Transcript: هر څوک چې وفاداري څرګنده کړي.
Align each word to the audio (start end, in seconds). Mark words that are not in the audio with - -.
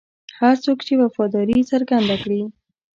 هر 0.39 0.55
څوک 0.63 0.79
چې 0.87 0.93
وفاداري 1.01 1.59
څرګنده 1.71 2.15
کړي. 2.23 2.41